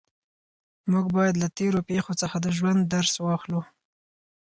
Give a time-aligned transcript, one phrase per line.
[0.91, 3.61] موږ باید له تېرو پېښو څخه د ژوند درس واخلو.